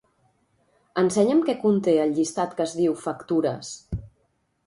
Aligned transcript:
Ensenya'm 1.01 1.43
què 1.49 1.55
conté 1.65 1.93
el 2.05 2.15
llistat 2.19 2.57
que 2.59 2.67
es 2.67 2.75
diu 2.79 2.95
"factures". 3.05 3.71